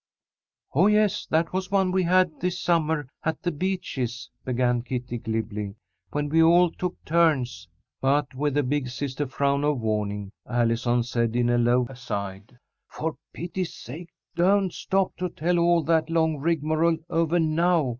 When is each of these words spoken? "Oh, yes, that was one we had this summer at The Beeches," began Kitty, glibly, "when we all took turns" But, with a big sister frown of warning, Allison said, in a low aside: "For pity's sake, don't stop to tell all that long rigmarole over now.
"Oh, 0.73 0.87
yes, 0.87 1.27
that 1.27 1.53
was 1.53 1.69
one 1.69 1.91
we 1.91 2.01
had 2.01 2.41
this 2.41 2.59
summer 2.59 3.07
at 3.23 3.43
The 3.43 3.51
Beeches," 3.51 4.31
began 4.43 4.81
Kitty, 4.81 5.19
glibly, 5.19 5.75
"when 6.09 6.27
we 6.27 6.41
all 6.41 6.71
took 6.71 6.95
turns" 7.05 7.67
But, 8.01 8.33
with 8.33 8.57
a 8.57 8.63
big 8.63 8.87
sister 8.87 9.27
frown 9.27 9.63
of 9.63 9.79
warning, 9.79 10.31
Allison 10.49 11.03
said, 11.03 11.35
in 11.35 11.51
a 11.51 11.59
low 11.59 11.85
aside: 11.87 12.57
"For 12.87 13.15
pity's 13.31 13.75
sake, 13.75 14.09
don't 14.33 14.73
stop 14.73 15.15
to 15.17 15.29
tell 15.29 15.59
all 15.59 15.83
that 15.83 16.09
long 16.09 16.37
rigmarole 16.37 16.97
over 17.07 17.37
now. 17.39 17.89